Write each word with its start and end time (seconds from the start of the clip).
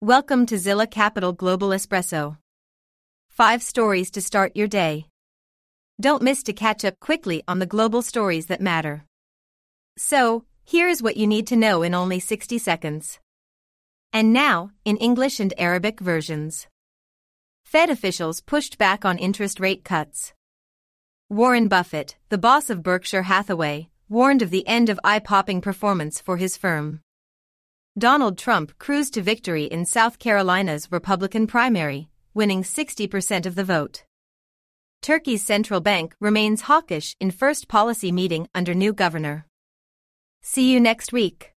Welcome 0.00 0.46
to 0.46 0.58
Zilla 0.58 0.86
Capital 0.86 1.32
Global 1.32 1.70
Espresso. 1.70 2.36
Five 3.30 3.64
stories 3.64 4.12
to 4.12 4.20
start 4.20 4.54
your 4.54 4.68
day. 4.68 5.06
Don't 6.00 6.22
miss 6.22 6.44
to 6.44 6.52
catch 6.52 6.84
up 6.84 7.00
quickly 7.00 7.42
on 7.48 7.58
the 7.58 7.66
global 7.66 8.00
stories 8.00 8.46
that 8.46 8.60
matter. 8.60 9.06
So, 9.96 10.44
here 10.64 10.86
is 10.86 11.02
what 11.02 11.16
you 11.16 11.26
need 11.26 11.48
to 11.48 11.56
know 11.56 11.82
in 11.82 11.96
only 11.96 12.20
60 12.20 12.58
seconds. 12.58 13.18
And 14.12 14.32
now, 14.32 14.70
in 14.84 14.98
English 14.98 15.40
and 15.40 15.52
Arabic 15.58 15.98
versions. 15.98 16.68
Fed 17.64 17.90
officials 17.90 18.40
pushed 18.40 18.78
back 18.78 19.04
on 19.04 19.18
interest 19.18 19.58
rate 19.58 19.82
cuts. 19.82 20.32
Warren 21.28 21.66
Buffett, 21.66 22.14
the 22.28 22.38
boss 22.38 22.70
of 22.70 22.84
Berkshire 22.84 23.22
Hathaway, 23.22 23.88
warned 24.08 24.42
of 24.42 24.50
the 24.50 24.64
end 24.68 24.90
of 24.90 25.00
eye 25.02 25.18
popping 25.18 25.60
performance 25.60 26.20
for 26.20 26.36
his 26.36 26.56
firm. 26.56 27.00
Donald 27.98 28.38
Trump 28.38 28.78
cruised 28.78 29.14
to 29.14 29.22
victory 29.22 29.64
in 29.64 29.84
South 29.84 30.20
Carolina's 30.20 30.86
Republican 30.92 31.48
primary, 31.48 32.08
winning 32.32 32.62
60% 32.62 33.44
of 33.44 33.56
the 33.56 33.64
vote. 33.64 34.04
Turkey's 35.02 35.44
central 35.44 35.80
bank 35.80 36.14
remains 36.20 36.62
hawkish 36.62 37.16
in 37.18 37.32
first 37.32 37.66
policy 37.66 38.12
meeting 38.12 38.46
under 38.54 38.72
new 38.72 38.92
governor. 38.92 39.46
See 40.42 40.70
you 40.72 40.78
next 40.78 41.12
week. 41.12 41.52